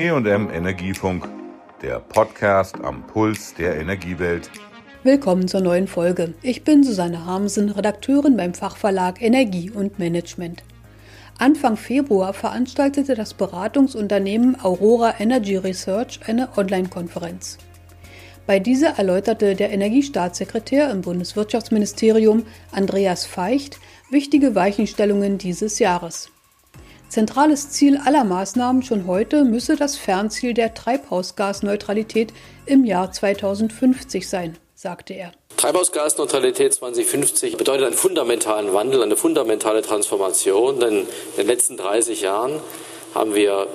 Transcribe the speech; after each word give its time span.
EM 0.00 0.48
Energiefunk, 0.50 1.28
der 1.82 2.00
Podcast 2.00 2.76
am 2.82 3.06
Puls 3.06 3.52
der 3.52 3.78
Energiewelt. 3.78 4.50
Willkommen 5.02 5.46
zur 5.46 5.60
neuen 5.60 5.86
Folge. 5.86 6.32
Ich 6.40 6.64
bin 6.64 6.82
Susanne 6.82 7.26
Harmsen, 7.26 7.68
Redakteurin 7.68 8.34
beim 8.34 8.54
Fachverlag 8.54 9.20
Energie 9.20 9.70
und 9.70 9.98
Management. 9.98 10.62
Anfang 11.36 11.76
Februar 11.76 12.32
veranstaltete 12.32 13.14
das 13.14 13.34
Beratungsunternehmen 13.34 14.58
Aurora 14.64 15.20
Energy 15.20 15.58
Research 15.58 16.20
eine 16.26 16.48
Online-Konferenz. 16.56 17.58
Bei 18.46 18.58
dieser 18.58 18.96
erläuterte 18.96 19.54
der 19.54 19.70
Energiestaatssekretär 19.70 20.90
im 20.90 21.02
Bundeswirtschaftsministerium 21.02 22.46
Andreas 22.72 23.26
Feicht 23.26 23.78
wichtige 24.08 24.54
Weichenstellungen 24.54 25.36
dieses 25.36 25.78
Jahres. 25.78 26.30
Zentrales 27.10 27.70
Ziel 27.70 27.98
aller 28.04 28.22
Maßnahmen 28.22 28.84
schon 28.84 29.08
heute 29.08 29.44
müsse 29.44 29.74
das 29.74 29.96
Fernziel 29.96 30.54
der 30.54 30.74
Treibhausgasneutralität 30.74 32.32
im 32.66 32.84
Jahr 32.84 33.10
2050 33.10 34.28
sein, 34.28 34.56
sagte 34.76 35.14
er. 35.14 35.32
Treibhausgasneutralität 35.56 36.72
2050 36.72 37.56
bedeutet 37.56 37.86
einen 37.86 37.96
fundamentalen 37.96 38.72
Wandel, 38.72 39.02
eine 39.02 39.16
fundamentale 39.16 39.82
Transformation, 39.82 40.78
denn 40.78 40.98
in 40.98 41.06
den 41.36 41.46
letzten 41.48 41.76
30 41.76 42.20
Jahren 42.20 42.60
haben 43.12 43.34
wir 43.34 43.66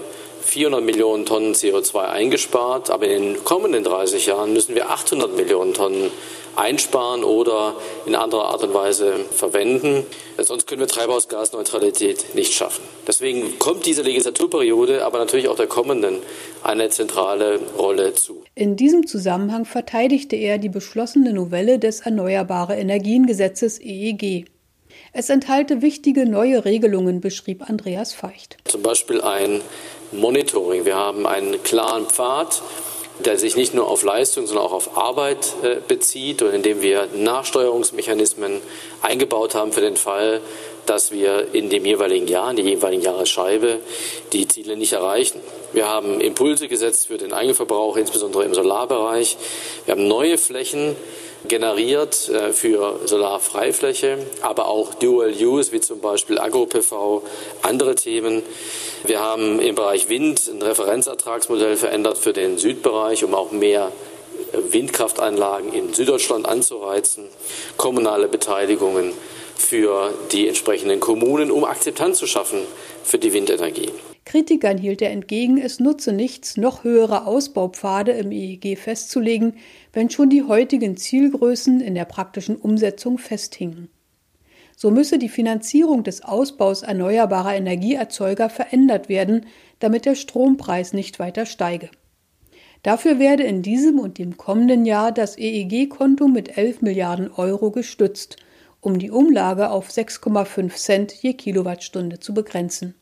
400 0.46 0.84
Millionen 0.84 1.26
Tonnen 1.26 1.54
CO2 1.54 2.06
eingespart, 2.06 2.90
aber 2.90 3.08
in 3.08 3.34
den 3.34 3.44
kommenden 3.44 3.84
30 3.84 4.28
Jahren 4.28 4.54
müssen 4.54 4.76
wir 4.76 4.90
800 4.90 5.36
Millionen 5.36 5.74
Tonnen 5.74 6.12
einsparen 6.56 7.24
oder 7.24 7.76
in 8.06 8.16
anderer 8.16 8.46
Art 8.46 8.64
und 8.64 8.74
Weise 8.74 9.16
verwenden. 9.32 10.06
Sonst 10.38 10.68
können 10.68 10.82
wir 10.82 10.88
Treibhausgasneutralität 10.88 12.36
nicht 12.36 12.54
schaffen. 12.54 12.84
Deswegen 13.08 13.60
kommt 13.60 13.86
diese 13.86 14.04
Legislaturperiode, 14.04 15.04
aber 15.04 15.20
natürlich 15.20 15.48
auch 15.48 15.56
der 15.56 15.68
kommenden, 15.68 16.20
eine 16.64 16.90
zentrale 16.90 17.60
Rolle 17.78 18.14
zu. 18.14 18.44
In 18.54 18.76
diesem 18.76 19.08
Zusammenhang 19.08 19.66
verteidigte 19.66 20.36
er 20.36 20.58
die 20.58 20.70
beschlossene 20.70 21.34
Novelle 21.34 21.80
des 21.80 22.02
Erneuerbare 22.02 22.76
Energiengesetzes 22.76 23.80
EEG. 23.82 24.46
Es 25.18 25.30
enthalte 25.30 25.82
wichtige 25.82 26.26
neue 26.26 26.66
Regelungen, 26.66 27.22
beschrieb 27.22 27.70
Andreas 27.70 28.14
Feicht. 28.14 28.58
Zum 28.66 28.82
Beispiel 28.82 29.22
ein 29.22 29.62
Monitoring. 30.20 30.86
Wir 30.86 30.96
haben 30.96 31.26
einen 31.26 31.62
klaren 31.64 32.06
Pfad, 32.08 32.62
der 33.20 33.38
sich 33.38 33.56
nicht 33.56 33.74
nur 33.74 33.88
auf 33.88 34.04
Leistung, 34.04 34.46
sondern 34.46 34.66
auch 34.66 34.74
auf 34.74 34.98
Arbeit 34.98 35.54
äh, 35.64 35.78
bezieht 35.88 36.42
und 36.42 36.54
in 36.54 36.64
dem 36.64 36.82
wir 36.82 37.08
Nachsteuerungsmechanismen 37.16 38.62
eingebaut 39.02 39.56
haben 39.56 39.72
für 39.72 39.82
den 39.82 39.96
Fall, 39.96 40.42
dass 40.86 41.12
wir 41.12 41.54
in 41.54 41.70
dem 41.70 41.86
jeweiligen 41.86 42.28
Jahr, 42.28 42.50
in 42.50 42.58
der 42.58 42.66
jeweiligen 42.66 43.02
Jahresscheibe, 43.02 43.80
die 44.34 44.48
Ziele 44.48 44.78
nicht 44.78 44.94
erreichen. 44.94 45.40
Wir 45.74 45.88
haben 45.88 46.22
Impulse 46.22 46.68
gesetzt 46.68 47.08
für 47.08 47.18
den 47.18 47.34
Eigenverbrauch, 47.34 47.98
insbesondere 47.98 48.44
im 48.44 48.54
Solarbereich. 48.54 49.38
Wir 49.86 49.94
haben 49.94 50.08
neue 50.08 50.38
Flächen 50.38 50.96
generiert 51.48 52.30
äh, 52.30 52.54
für 52.54 53.00
Solarfreifläche, 53.06 54.18
aber 54.42 54.68
auch 54.68 54.94
Dual 54.96 55.32
Use, 55.32 55.72
wie 55.72 55.80
zum 55.80 56.00
Beispiel 56.00 56.40
Agro-PV, 56.40 57.24
andere 57.62 57.96
Themen. 57.96 58.44
Wir 59.08 59.20
haben 59.20 59.60
im 59.60 59.76
Bereich 59.76 60.10
Wind 60.10 60.50
ein 60.52 60.62
Referenzertragsmodell 60.62 61.76
verändert 61.76 62.18
für 62.18 62.34
den 62.34 62.58
Südbereich, 62.58 63.24
um 63.24 63.36
auch 63.36 63.52
mehr 63.52 63.92
Windkraftanlagen 64.52 65.74
in 65.74 65.94
Süddeutschland 65.94 66.48
anzureizen, 66.48 67.26
kommunale 67.78 68.28
Beteiligungen 68.28 69.14
für 69.56 70.14
die 70.32 70.48
entsprechenden 70.48 71.00
Kommunen, 71.00 71.52
um 71.52 71.66
Akzeptanz 71.66 72.18
zu 72.18 72.26
schaffen 72.26 72.60
für 73.04 73.20
die 73.20 73.34
Windenergie. 73.34 73.92
Kritikern 74.26 74.80
hielt 74.80 75.04
er 75.04 75.12
entgegen, 75.12 75.60
es 75.60 75.80
nutze 75.80 76.12
nichts, 76.12 76.58
noch 76.58 76.84
höhere 76.84 77.28
Ausbaupfade 77.28 78.12
im 78.12 78.32
EEG 78.32 78.78
festzulegen, 78.78 79.58
wenn 79.94 80.10
schon 80.10 80.32
die 80.32 80.44
heutigen 80.44 80.98
Zielgrößen 80.98 81.80
in 81.80 81.94
der 81.94 82.06
praktischen 82.06 82.56
Umsetzung 82.56 83.20
festhingen. 83.20 83.90
So 84.76 84.92
müsse 84.92 85.18
die 85.18 85.30
Finanzierung 85.30 86.04
des 86.04 86.24
Ausbaus 86.24 86.82
erneuerbarer 86.82 87.56
Energieerzeuger 87.56 88.50
verändert 88.50 89.10
werden, 89.10 89.46
damit 89.80 90.06
der 90.06 90.16
Strompreis 90.16 90.94
nicht 90.94 91.20
weiter 91.20 91.46
steige. 91.46 91.90
Dafür 92.84 93.18
werde 93.18 93.44
in 93.44 93.62
diesem 93.62 94.00
und 94.00 94.18
dem 94.18 94.38
kommenden 94.38 94.86
Jahr 94.86 95.12
das 95.12 95.38
EEG-Konto 95.38 96.28
mit 96.28 96.58
11 96.58 96.82
Milliarden 96.82 97.32
Euro 97.32 97.72
gestützt, 97.72 98.38
um 98.80 99.00
die 99.00 99.10
Umlage 99.10 99.72
auf 99.72 99.90
6,5 99.90 100.76
Cent 100.76 101.12
je 101.14 101.34
Kilowattstunde 101.34 102.20
zu 102.20 102.34
begrenzen. 102.34 102.94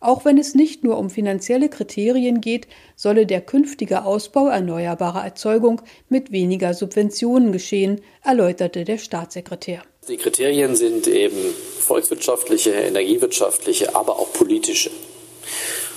Auch 0.00 0.24
wenn 0.24 0.38
es 0.38 0.54
nicht 0.54 0.84
nur 0.84 0.98
um 0.98 1.08
finanzielle 1.10 1.68
Kriterien 1.68 2.40
geht, 2.40 2.68
solle 2.96 3.26
der 3.26 3.40
künftige 3.40 4.04
Ausbau 4.04 4.48
erneuerbarer 4.48 5.24
Erzeugung 5.24 5.80
mit 6.08 6.32
weniger 6.32 6.74
Subventionen 6.74 7.52
geschehen, 7.52 8.00
erläuterte 8.22 8.84
der 8.84 8.98
Staatssekretär. 8.98 9.82
Die 10.08 10.18
Kriterien 10.18 10.76
sind 10.76 11.06
eben 11.08 11.36
volkswirtschaftliche, 11.80 12.70
energiewirtschaftliche, 12.70 13.96
aber 13.96 14.18
auch 14.18 14.32
politische. 14.32 14.90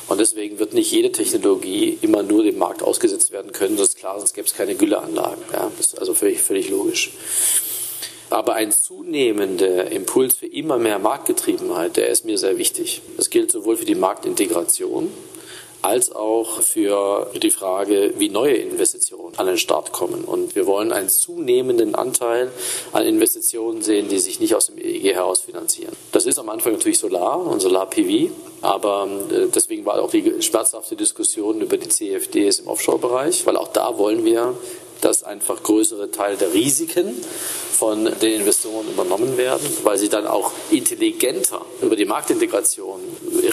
Und 0.08 0.20
deswegen 0.20 0.58
wird 0.58 0.74
nicht 0.74 0.92
jede 0.92 1.12
Technologie 1.12 2.00
immer 2.02 2.24
nur 2.24 2.44
dem 2.44 2.58
Markt 2.58 2.82
ausgesetzt 2.82 3.32
werden 3.32 3.52
können. 3.52 3.78
Das 3.78 3.90
ist 3.90 3.98
klar, 3.98 4.18
sonst 4.18 4.34
gäbe 4.34 4.48
es 4.48 4.56
keine 4.56 4.74
Gülleanlagen. 4.74 5.44
Ja, 5.54 5.72
das 5.78 5.88
ist 5.88 6.00
also 6.00 6.16
völlig, 6.16 6.42
völlig 6.42 6.70
logisch. 6.70 7.12
Aber 8.30 8.54
ein 8.56 8.72
zunehmender 8.72 9.92
Impuls 9.92 10.36
für 10.36 10.46
immer 10.46 10.78
mehr 10.78 11.00
Marktgetriebenheit, 11.00 11.98
der 11.98 12.10
ist 12.10 12.26
mir 12.26 12.38
sehr 12.38 12.58
wichtig. 12.58 13.02
Das 13.18 13.30
gilt 13.30 13.52
sowohl 13.52 13.78
für 13.78 13.86
die 13.86 13.96
Marktintegration 13.96 15.12
als 15.82 16.12
auch 16.12 16.62
für 16.62 17.32
die 17.42 17.52
Frage, 17.52 18.14
wie 18.18 18.30
neue 18.30 18.56
Investitionen 18.56 19.38
an 19.38 19.48
den 19.48 19.58
Start 19.58 19.92
kommen. 19.92 20.26
Und 20.26 20.56
wir 20.56 20.68
wollen 20.68 20.92
einen 20.92 21.10
zunehmenden 21.10 21.96
Anteil 21.96 22.52
an 22.92 23.06
Investitionen 23.06 23.82
sehen, 23.82 24.10
die 24.10 24.20
sich 24.20 24.40
nicht 24.40 24.56
aus 24.56 24.68
dem 24.68 24.78
EEG 24.78 25.14
heraus 25.16 25.42
finanzieren. 25.42 25.96
Das 26.12 26.26
ist 26.26 26.38
am 26.38 26.50
Anfang 26.50 26.74
natürlich 26.74 27.00
Solar 27.00 27.40
und 27.40 27.62
Solar-PV, 27.62 28.32
aber 28.62 29.08
äh, 29.32 29.48
deswegen 29.54 29.86
war 29.86 30.02
auch 30.02 30.12
die 30.12 30.42
schmerzhafte 30.42 30.96
Diskussion 30.96 31.62
über 31.62 31.78
die 31.78 31.88
CFDs 31.88 32.60
im 32.60 32.68
Offshore-Bereich, 32.68 33.46
weil 33.46 33.56
auch 33.56 33.70
da 33.70 33.98
wollen 33.98 34.26
wir 34.26 34.56
dass 35.02 35.24
einfach 35.24 35.64
größere 35.64 36.12
Teile 36.12 36.38
der 36.38 36.54
Risiken 36.54 37.14
von 37.72 38.06
den 38.22 38.42
Investoren 38.42 38.88
übernommen 38.90 39.38
werden, 39.38 39.66
weil 39.84 39.98
sie 39.98 40.10
dann 40.10 40.28
auch 40.28 40.52
intelligenter 40.70 41.62
über 41.82 41.96
die 41.96 42.06
Marktintegration 42.06 43.00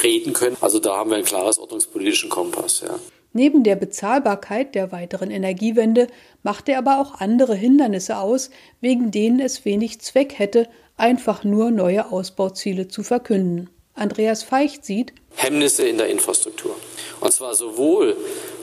reden 0.02 0.32
können. 0.32 0.56
Also 0.60 0.78
da 0.78 0.96
haben 0.96 1.10
wir 1.10 1.16
einen 1.16 1.24
klares 1.24 1.58
ordnungspolitischen 1.58 2.28
Kompass. 2.28 2.82
Ja. 2.86 2.98
Neben 3.32 3.62
der 3.64 3.76
Bezahlbarkeit 3.76 4.74
der 4.74 4.92
weiteren 4.92 5.30
Energiewende 5.30 6.08
macht 6.42 6.68
er 6.68 6.78
aber 6.78 7.00
auch 7.00 7.20
andere 7.20 7.54
Hindernisse 7.54 8.16
aus, 8.16 8.50
wegen 8.80 9.10
denen 9.10 9.40
es 9.40 9.64
wenig 9.64 10.00
Zweck 10.00 10.38
hätte, 10.38 10.68
einfach 10.96 11.44
nur 11.44 11.70
neue 11.70 12.10
Ausbauziele 12.10 12.88
zu 12.88 13.02
verkünden. 13.02 13.68
Andreas 13.96 14.42
Feicht 14.42 14.84
sieht 14.84 15.14
Hemmnisse 15.36 15.88
in 15.88 15.96
der 15.96 16.08
Infrastruktur. 16.08 16.76
Und 17.20 17.32
zwar 17.32 17.54
sowohl 17.54 18.14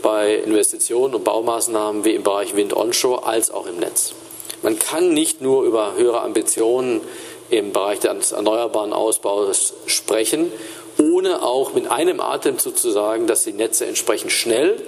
bei 0.03 0.35
Investitionen 0.35 1.15
und 1.15 1.23
Baumaßnahmen 1.23 2.05
wie 2.05 2.13
im 2.13 2.23
Bereich 2.23 2.55
Wind 2.55 2.75
Onshore 2.75 3.25
als 3.25 3.49
auch 3.49 3.65
im 3.65 3.77
Netz. 3.77 4.13
Man 4.61 4.77
kann 4.77 5.11
nicht 5.11 5.41
nur 5.41 5.63
über 5.63 5.95
höhere 5.97 6.21
Ambitionen 6.21 7.01
im 7.49 7.73
Bereich 7.73 7.99
des 7.99 8.31
erneuerbaren 8.31 8.93
Ausbaus 8.93 9.73
sprechen, 9.87 10.51
ohne 10.99 11.41
auch 11.41 11.73
mit 11.73 11.89
einem 11.89 12.19
Atemzug 12.19 12.77
zu 12.77 12.91
sagen, 12.91 13.25
dass 13.25 13.43
die 13.43 13.53
Netze 13.53 13.87
entsprechend 13.87 14.31
schnell 14.31 14.79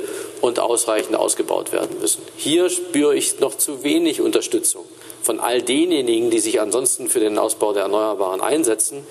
und 0.45 0.59
ausreichend 0.59 1.15
ausgebaut 1.15 1.71
werden 1.71 1.99
müssen. 1.99 2.21
Hier 2.37 2.69
spüre 2.69 3.15
ich 3.15 3.39
noch 3.39 3.55
zu 3.57 3.83
wenig 3.83 4.21
Unterstützung 4.21 4.85
von 5.21 5.39
all 5.39 5.61
denjenigen, 5.61 6.29
die 6.29 6.39
sich 6.39 6.61
ansonsten 6.61 7.07
für 7.09 7.19
den 7.19 7.37
Ausbau 7.39 7.73
der 7.73 7.83
Erneuerbaren 7.83 8.41
einsetzen. 8.41 9.05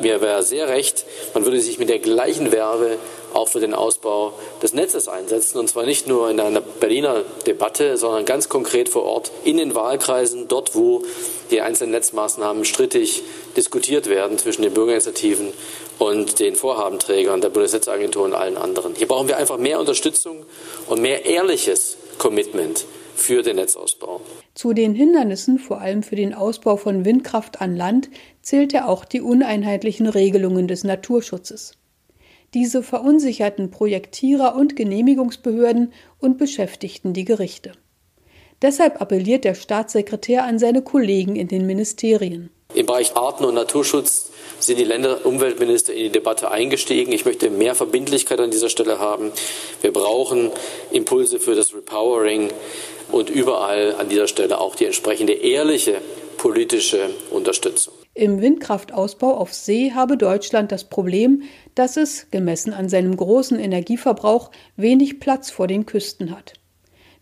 Mir 0.00 0.20
wäre 0.20 0.42
sehr 0.42 0.68
recht, 0.68 1.06
man 1.32 1.44
würde 1.44 1.60
sich 1.60 1.78
mit 1.78 1.88
der 1.88 2.00
gleichen 2.00 2.52
Werbe 2.52 2.98
auch 3.34 3.48
für 3.48 3.60
den 3.60 3.74
Ausbau 3.74 4.32
des 4.62 4.72
Netzes 4.72 5.08
einsetzen. 5.08 5.58
Und 5.58 5.68
zwar 5.68 5.84
nicht 5.84 6.06
nur 6.06 6.30
in 6.30 6.40
einer 6.40 6.60
Berliner 6.60 7.22
Debatte, 7.46 7.96
sondern 7.96 8.24
ganz 8.24 8.48
konkret 8.48 8.88
vor 8.88 9.04
Ort 9.04 9.32
in 9.44 9.56
den 9.56 9.74
Wahlkreisen, 9.74 10.48
dort 10.48 10.74
wo 10.74 11.02
die 11.50 11.60
einzelnen 11.60 11.92
Netzmaßnahmen 11.92 12.64
strittig 12.64 13.22
diskutiert 13.56 14.08
werden 14.08 14.38
zwischen 14.38 14.62
den 14.62 14.72
Bürgerinitiativen 14.72 15.52
und 15.98 16.38
den 16.40 16.54
Vorhabenträgern 16.56 17.40
der 17.40 17.50
Bundesnetzagentur 17.50 18.24
und 18.24 18.34
allen 18.34 18.56
anderen. 18.56 18.94
Hier 18.94 19.08
brauchen 19.08 19.28
wir 19.28 19.36
einfach 19.36 19.58
mehr 19.58 19.78
Unterstützung 19.80 20.44
und 20.86 21.00
mehr 21.00 21.24
ehrliches 21.24 21.96
Commitment 22.18 22.84
für 23.14 23.42
den 23.42 23.56
Netzausbau. 23.56 24.20
Zu 24.54 24.72
den 24.72 24.94
Hindernissen, 24.94 25.58
vor 25.58 25.80
allem 25.80 26.02
für 26.02 26.16
den 26.16 26.34
Ausbau 26.34 26.76
von 26.76 27.04
Windkraft 27.04 27.60
an 27.60 27.76
Land, 27.76 28.10
zählt 28.42 28.74
er 28.74 28.88
auch 28.88 29.04
die 29.04 29.20
uneinheitlichen 29.20 30.08
Regelungen 30.08 30.68
des 30.68 30.84
Naturschutzes. 30.84 31.72
Diese 32.54 32.84
verunsicherten 32.84 33.70
Projektierer 33.70 34.54
und 34.54 34.76
Genehmigungsbehörden 34.76 35.92
und 36.20 36.38
beschäftigten 36.38 37.12
die 37.12 37.24
Gerichte. 37.24 37.72
Deshalb 38.62 39.00
appelliert 39.00 39.44
der 39.44 39.54
Staatssekretär 39.54 40.44
an 40.44 40.60
seine 40.60 40.82
Kollegen 40.82 41.34
in 41.34 41.48
den 41.48 41.66
Ministerien. 41.66 42.50
Im 42.74 42.86
Bereich 42.86 43.16
Arten- 43.16 43.44
und 43.44 43.54
Naturschutz 43.54 44.30
sind 44.60 44.78
die 44.78 44.84
Länderumweltminister 44.84 45.92
in 45.92 46.04
die 46.04 46.10
Debatte 46.10 46.50
eingestiegen. 46.50 47.12
Ich 47.12 47.24
möchte 47.24 47.50
mehr 47.50 47.74
Verbindlichkeit 47.74 48.40
an 48.40 48.50
dieser 48.50 48.68
Stelle 48.68 49.00
haben. 49.00 49.32
Wir 49.82 49.92
brauchen 49.92 50.50
Impulse 50.92 51.40
für 51.40 51.54
das 51.54 51.74
Repowering 51.74 52.50
und 53.10 53.30
überall 53.30 53.96
an 53.96 54.08
dieser 54.08 54.28
Stelle 54.28 54.60
auch 54.60 54.76
die 54.76 54.86
entsprechende 54.86 55.34
ehrliche 55.34 56.00
politische 56.38 57.10
Unterstützung. 57.30 57.94
Im 58.16 58.40
Windkraftausbau 58.40 59.34
auf 59.34 59.52
See 59.52 59.90
habe 59.92 60.16
Deutschland 60.16 60.70
das 60.70 60.84
Problem, 60.84 61.42
dass 61.74 61.96
es, 61.96 62.30
gemessen 62.30 62.72
an 62.72 62.88
seinem 62.88 63.16
großen 63.16 63.58
Energieverbrauch, 63.58 64.52
wenig 64.76 65.18
Platz 65.18 65.50
vor 65.50 65.66
den 65.66 65.84
Küsten 65.84 66.30
hat. 66.30 66.52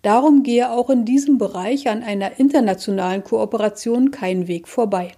Darum 0.03 0.43
gehe 0.43 0.71
auch 0.71 0.91
in 0.91 1.07
diesem 1.07 1.39
Bereich 1.39 1.89
an 1.89 2.03
einer 2.03 2.39
internationalen 2.39 3.25
Kooperation 3.25 4.11
kein 4.11 4.49
Weg 4.49 4.69
vorbei. 4.69 5.13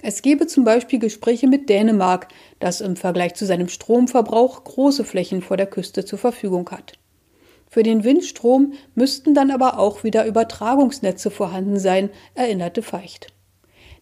Es 0.00 0.22
gebe 0.22 0.46
zum 0.46 0.64
Beispiel 0.64 1.00
Gespräche 1.00 1.48
mit 1.48 1.68
Dänemark, 1.68 2.28
das 2.58 2.80
im 2.80 2.96
Vergleich 2.96 3.34
zu 3.34 3.44
seinem 3.44 3.68
Stromverbrauch 3.68 4.64
große 4.64 5.04
Flächen 5.04 5.42
vor 5.42 5.58
der 5.58 5.66
Küste 5.66 6.06
zur 6.06 6.18
Verfügung 6.18 6.70
hat. 6.70 6.94
Für 7.68 7.82
den 7.82 8.04
Windstrom 8.04 8.72
müssten 8.94 9.34
dann 9.34 9.50
aber 9.50 9.78
auch 9.78 10.02
wieder 10.02 10.24
Übertragungsnetze 10.24 11.30
vorhanden 11.30 11.78
sein, 11.78 12.08
erinnerte 12.34 12.80
Feicht. 12.80 13.33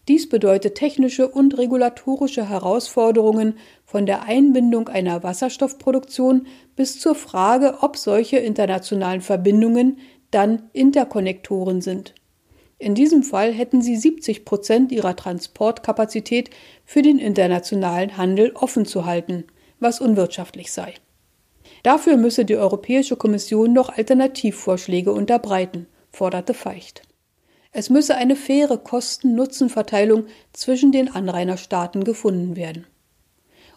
Dies 0.09 0.27
bedeutet 0.27 0.75
technische 0.75 1.29
und 1.29 1.57
regulatorische 1.57 2.49
Herausforderungen 2.49 3.57
von 3.85 4.05
der 4.05 4.23
Einbindung 4.23 4.89
einer 4.89 5.23
Wasserstoffproduktion 5.23 6.47
bis 6.75 6.99
zur 6.99 7.15
Frage, 7.15 7.77
ob 7.81 7.95
solche 7.95 8.37
internationalen 8.37 9.21
Verbindungen 9.21 9.99
dann 10.29 10.63
Interkonnektoren 10.73 11.81
sind. 11.81 12.15
In 12.79 12.95
diesem 12.95 13.23
Fall 13.23 13.53
hätten 13.53 13.81
sie 13.81 13.95
70 13.95 14.43
Prozent 14.43 14.91
ihrer 14.91 15.15
Transportkapazität 15.15 16.49
für 16.83 17.01
den 17.01 17.17
internationalen 17.17 18.17
Handel 18.17 18.51
offen 18.55 18.85
zu 18.85 19.05
halten, 19.05 19.45
was 19.79 20.01
unwirtschaftlich 20.01 20.73
sei. 20.73 20.93
Dafür 21.83 22.17
müsse 22.17 22.43
die 22.43 22.57
Europäische 22.57 23.15
Kommission 23.15 23.71
noch 23.71 23.89
Alternativvorschläge 23.89 25.13
unterbreiten, 25.13 25.87
forderte 26.11 26.53
Feicht. 26.53 27.03
Es 27.75 27.89
müsse 27.89 28.15
eine 28.15 28.35
faire 28.35 28.77
Kosten-Nutzen-Verteilung 28.77 30.27
zwischen 30.53 30.91
den 30.91 31.13
Anrainerstaaten 31.13 32.03
gefunden 32.03 32.55
werden. 32.55 32.85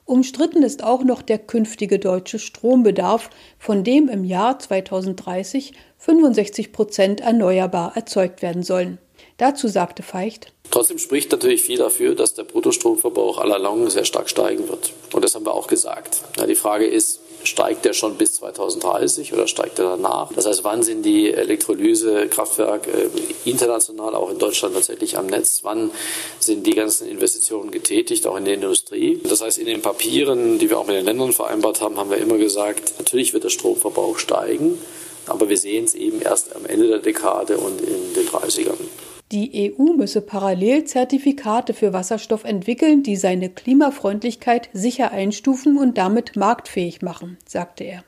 Umstritten 0.05 0.63
ist 0.63 0.85
auch 0.85 1.03
noch 1.03 1.23
der 1.23 1.39
künftige 1.39 1.99
deutsche 1.99 2.39
Strombedarf, 2.39 3.31
von 3.59 3.83
dem 3.83 4.09
im 4.09 4.25
Jahr 4.25 4.59
2030 4.59 5.73
65 5.99 6.73
Prozent 6.73 7.21
erneuerbar 7.23 7.97
erzeugt 7.97 8.43
werden 8.43 8.63
sollen. 8.63 8.99
Dazu 9.39 9.67
sagte 9.67 10.03
Feicht. 10.03 10.53
Trotzdem 10.71 10.99
spricht 10.99 11.33
natürlich 11.33 11.63
viel 11.63 11.79
dafür, 11.79 12.15
dass 12.15 12.35
der 12.35 12.45
Bruttostromverbrauch 12.45 13.39
aller 13.39 13.59
Long 13.59 13.89
sehr 13.91 14.05
stark 14.05 14.29
steigen 14.29 14.69
wird. 14.69 14.93
Und 15.13 15.25
das 15.25 15.35
haben 15.35 15.47
wir 15.47 15.55
auch 15.55 15.67
gesagt. 15.67 16.23
Ja, 16.37 16.47
die 16.47 16.55
Frage 16.55 16.87
ist, 16.87 17.21
steigt 17.47 17.85
der 17.85 17.93
schon 17.93 18.17
bis 18.17 18.35
2030 18.35 19.33
oder 19.33 19.47
steigt 19.47 19.79
er 19.79 19.97
danach? 19.97 20.33
Das 20.33 20.47
heißt, 20.47 20.65
wann 20.65 20.83
sind 20.83 21.03
die 21.03 21.33
Elektrolysekraftwerke 21.33 22.91
äh, 22.91 23.09
international, 23.45 24.15
auch 24.15 24.31
in 24.31 24.39
Deutschland 24.39 24.75
tatsächlich 24.75 25.17
am 25.17 25.27
Netz? 25.27 25.61
Wann 25.63 25.91
sind 26.39 26.67
die 26.67 26.75
ganzen 26.75 27.09
Investitionen 27.09 27.71
getätigt, 27.71 28.27
auch 28.27 28.37
in 28.37 28.45
der 28.45 28.55
Industrie? 28.55 29.21
Das 29.25 29.41
heißt, 29.41 29.59
in 29.59 29.67
den 29.67 29.83
Papieren, 29.83 30.59
die 30.59 30.69
wir 30.69 30.79
auch 30.79 30.87
mit 30.87 30.97
den 30.97 31.05
Ländern 31.05 31.33
vereinbart 31.33 31.81
haben, 31.81 31.97
haben 31.97 32.11
wir 32.11 32.19
immer 32.19 32.39
gesagt, 32.39 32.95
natürlich 32.99 33.33
wird 33.33 33.45
der 33.45 33.51
Stromverbrauch 33.51 34.19
steigen, 34.19 34.79
aber 35.27 35.49
wir 35.49 35.57
sehen 35.57 35.85
es 35.85 35.95
eben 35.95 36.21
erst 36.21 36.55
am 36.55 36.67
Ende 36.67 36.89
der 36.89 36.99
Dekade 36.99 37.57
und 37.57 37.81
in 37.81 38.15
den 38.15 38.27
30ern. 38.29 39.16
Die 39.33 39.75
EU 39.77 39.93
müsse 39.95 40.21
parallel 40.21 40.85
Zertifikate 40.85 41.75
für 41.75 41.93
Wasserstoff 41.93 42.45
entwickeln, 42.45 43.03
die 43.03 43.17
seine 43.17 43.51
Klimafreundlichkeit 43.51 44.69
sicher 44.73 45.11
einstufen 45.11 45.79
und 45.79 45.99
damit 45.99 46.37
marktfähig 46.37 47.03
machen, 47.03 47.37
sagte 47.45 47.83
er. 47.83 48.05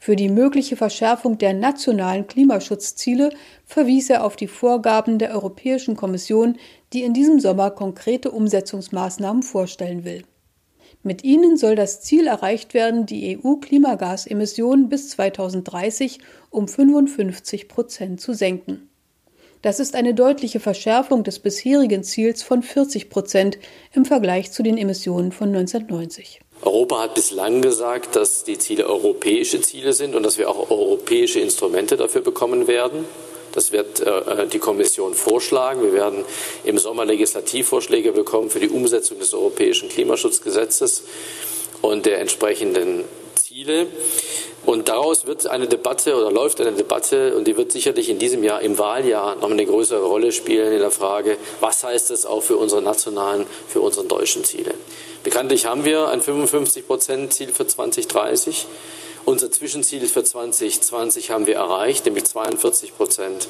Für 0.00 0.16
die 0.16 0.28
mögliche 0.28 0.76
Verschärfung 0.76 1.38
der 1.38 1.54
nationalen 1.54 2.26
Klimaschutzziele 2.26 3.30
verwies 3.64 4.10
er 4.10 4.24
auf 4.24 4.34
die 4.34 4.48
Vorgaben 4.48 5.18
der 5.18 5.30
Europäischen 5.30 5.96
Kommission, 5.96 6.58
die 6.92 7.02
in 7.02 7.14
diesem 7.14 7.38
Sommer 7.38 7.70
konkrete 7.70 8.32
Umsetzungsmaßnahmen 8.32 9.44
vorstellen 9.44 10.04
will. 10.04 10.24
Mit 11.04 11.22
ihnen 11.22 11.56
soll 11.56 11.76
das 11.76 12.00
Ziel 12.00 12.26
erreicht 12.26 12.74
werden, 12.74 13.06
die 13.06 13.38
EU-Klimagasemissionen 13.38 14.88
bis 14.88 15.10
2030 15.10 16.18
um 16.50 16.66
55 16.66 17.68
Prozent 17.68 18.20
zu 18.20 18.34
senken. 18.34 18.88
Das 19.62 19.80
ist 19.80 19.94
eine 19.94 20.14
deutliche 20.14 20.60
Verschärfung 20.60 21.24
des 21.24 21.38
bisherigen 21.38 22.04
Ziels 22.04 22.42
von 22.42 22.62
40 22.62 23.10
Prozent 23.10 23.58
im 23.92 24.04
Vergleich 24.04 24.52
zu 24.52 24.62
den 24.62 24.78
Emissionen 24.78 25.32
von 25.32 25.48
1990. 25.48 26.40
Europa 26.62 27.02
hat 27.02 27.14
bislang 27.14 27.62
gesagt, 27.62 28.16
dass 28.16 28.44
die 28.44 28.58
Ziele 28.58 28.86
europäische 28.86 29.60
Ziele 29.60 29.92
sind 29.92 30.14
und 30.14 30.22
dass 30.22 30.38
wir 30.38 30.48
auch 30.48 30.70
europäische 30.70 31.40
Instrumente 31.40 31.96
dafür 31.96 32.22
bekommen 32.22 32.66
werden. 32.66 33.04
Das 33.52 33.72
wird 33.72 34.00
äh, 34.00 34.46
die 34.46 34.58
Kommission 34.58 35.14
vorschlagen. 35.14 35.82
Wir 35.82 35.92
werden 35.92 36.24
im 36.64 36.78
Sommer 36.78 37.04
Legislativvorschläge 37.04 38.12
bekommen 38.12 38.50
für 38.50 38.60
die 38.60 38.68
Umsetzung 38.68 39.18
des 39.18 39.32
europäischen 39.32 39.88
Klimaschutzgesetzes 39.88 41.04
und 41.82 42.06
der 42.06 42.20
entsprechenden 42.20 43.04
Ziele. 43.56 43.86
Und 44.66 44.88
daraus 44.88 45.26
wird 45.26 45.46
eine 45.46 45.66
Debatte 45.66 46.14
oder 46.14 46.30
läuft 46.30 46.60
eine 46.60 46.72
Debatte 46.72 47.34
und 47.34 47.46
die 47.46 47.56
wird 47.56 47.72
sicherlich 47.72 48.10
in 48.10 48.18
diesem 48.18 48.44
Jahr 48.44 48.60
im 48.60 48.76
Wahljahr 48.76 49.36
noch 49.36 49.50
eine 49.50 49.64
größere 49.64 50.04
Rolle 50.04 50.30
spielen 50.30 50.74
in 50.74 50.80
der 50.80 50.90
Frage, 50.90 51.38
was 51.60 51.82
heißt 51.82 52.10
das 52.10 52.26
auch 52.26 52.42
für 52.42 52.58
unsere 52.58 52.82
nationalen, 52.82 53.46
für 53.66 53.80
unsere 53.80 54.04
deutschen 54.04 54.44
Ziele. 54.44 54.74
Bekanntlich 55.24 55.64
haben 55.64 55.86
wir 55.86 56.08
ein 56.08 56.20
55 56.20 56.86
Prozent 56.86 57.32
Ziel 57.32 57.48
für 57.48 57.66
2030. 57.66 58.66
Unser 59.24 59.50
Zwischenziel 59.50 60.06
für 60.06 60.22
2020 60.22 61.30
haben 61.30 61.46
wir 61.46 61.54
erreicht, 61.54 62.04
nämlich 62.04 62.24
42 62.24 62.94
Prozent 62.94 63.48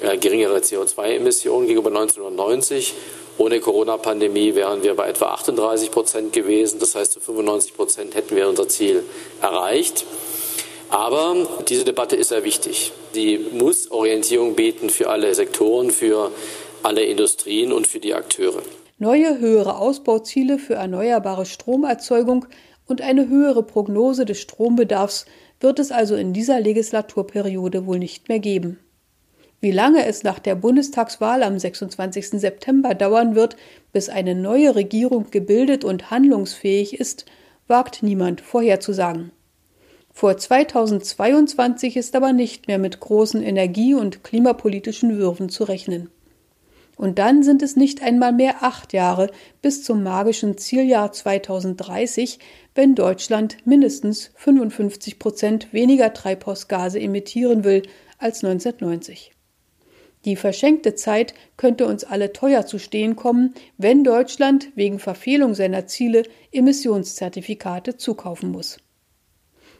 äh, 0.00 0.16
geringere 0.16 0.60
CO2-Emissionen 0.60 1.66
gegenüber 1.66 1.90
1990. 1.90 2.94
Ohne 3.38 3.60
Corona-Pandemie 3.60 4.54
wären 4.54 4.82
wir 4.82 4.94
bei 4.94 5.08
etwa 5.08 5.26
38 5.26 5.90
Prozent 5.90 6.32
gewesen. 6.32 6.78
Das 6.78 6.94
heißt, 6.94 7.12
zu 7.12 7.20
95 7.20 7.74
Prozent 7.74 8.14
hätten 8.14 8.34
wir 8.34 8.48
unser 8.48 8.68
Ziel 8.68 9.02
erreicht. 9.42 10.06
Aber 10.88 11.36
diese 11.68 11.84
Debatte 11.84 12.16
ist 12.16 12.28
sehr 12.28 12.44
wichtig. 12.44 12.92
Sie 13.12 13.38
muss 13.52 13.90
Orientierung 13.90 14.54
bieten 14.54 14.88
für 14.88 15.10
alle 15.10 15.34
Sektoren, 15.34 15.90
für 15.90 16.30
alle 16.82 17.02
Industrien 17.02 17.72
und 17.72 17.86
für 17.86 17.98
die 17.98 18.14
Akteure. 18.14 18.62
Neue 18.98 19.38
höhere 19.38 19.78
Ausbauziele 19.78 20.58
für 20.58 20.74
erneuerbare 20.74 21.44
Stromerzeugung 21.44 22.46
und 22.86 23.02
eine 23.02 23.28
höhere 23.28 23.62
Prognose 23.62 24.24
des 24.24 24.40
Strombedarfs 24.40 25.26
wird 25.60 25.78
es 25.78 25.90
also 25.90 26.14
in 26.14 26.32
dieser 26.32 26.60
Legislaturperiode 26.60 27.86
wohl 27.86 27.98
nicht 27.98 28.28
mehr 28.28 28.38
geben. 28.38 28.78
Wie 29.66 29.72
lange 29.72 30.06
es 30.06 30.22
nach 30.22 30.38
der 30.38 30.54
Bundestagswahl 30.54 31.42
am 31.42 31.58
26. 31.58 32.38
September 32.40 32.94
dauern 32.94 33.34
wird, 33.34 33.56
bis 33.92 34.08
eine 34.08 34.36
neue 34.36 34.76
Regierung 34.76 35.32
gebildet 35.32 35.82
und 35.82 36.08
handlungsfähig 36.08 37.00
ist, 37.00 37.24
wagt 37.66 38.04
niemand 38.04 38.40
vorherzusagen. 38.40 39.32
Vor 40.12 40.36
2022 40.36 41.96
ist 41.96 42.14
aber 42.14 42.32
nicht 42.32 42.68
mehr 42.68 42.78
mit 42.78 43.00
großen 43.00 43.42
energie- 43.42 43.94
und 43.94 44.22
klimapolitischen 44.22 45.18
Würfen 45.18 45.48
zu 45.48 45.64
rechnen. 45.64 46.10
Und 46.94 47.18
dann 47.18 47.42
sind 47.42 47.60
es 47.60 47.74
nicht 47.74 48.04
einmal 48.04 48.32
mehr 48.32 48.62
acht 48.62 48.92
Jahre 48.92 49.32
bis 49.62 49.82
zum 49.82 50.04
magischen 50.04 50.58
Zieljahr 50.58 51.10
2030, 51.10 52.38
wenn 52.76 52.94
Deutschland 52.94 53.56
mindestens 53.64 54.30
55 54.36 55.18
Prozent 55.18 55.72
weniger 55.72 56.14
Treibhausgase 56.14 57.00
emittieren 57.00 57.64
will 57.64 57.82
als 58.18 58.44
1990. 58.44 59.32
Die 60.26 60.34
verschenkte 60.34 60.96
Zeit 60.96 61.34
könnte 61.56 61.86
uns 61.86 62.02
alle 62.02 62.32
teuer 62.32 62.66
zu 62.66 62.80
stehen 62.80 63.14
kommen, 63.14 63.54
wenn 63.78 64.02
Deutschland 64.02 64.68
wegen 64.74 64.98
Verfehlung 64.98 65.54
seiner 65.54 65.86
Ziele 65.86 66.24
Emissionszertifikate 66.50 67.96
zukaufen 67.96 68.50
muss. 68.50 68.78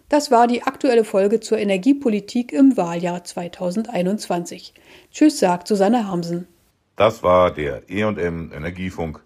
Das 0.09 0.31
war 0.31 0.47
die 0.47 0.63
aktuelle 0.63 1.03
Folge 1.03 1.41
zur 1.41 1.59
Energiepolitik 1.59 2.53
im 2.53 2.77
Wahljahr 2.77 3.25
2021. 3.25 4.73
Tschüss, 5.11 5.41
sagt 5.41 5.67
Susanne 5.67 6.07
Hamsen. 6.07 6.47
Das 6.95 7.25
war 7.25 7.53
der 7.53 7.83
EM 7.91 8.53
Energiefunk. 8.53 9.25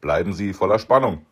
Bleiben 0.00 0.32
Sie 0.32 0.52
voller 0.52 0.80
Spannung. 0.80 1.24